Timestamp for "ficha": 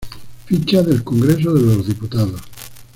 0.47-0.81